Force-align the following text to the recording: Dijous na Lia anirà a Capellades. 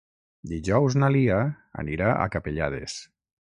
Dijous 0.53 0.97
na 1.03 1.09
Lia 1.17 1.37
anirà 1.83 2.09
a 2.15 2.27
Capellades. 2.37 2.99